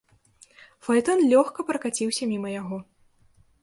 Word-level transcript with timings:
Фаэтон 0.87 1.19
лёгка 1.35 1.61
пракаціўся 1.71 2.23
міма 2.35 2.49
яго. 2.61 2.85